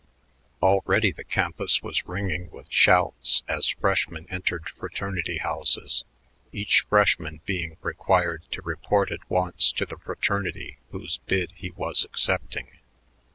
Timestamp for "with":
2.49-2.71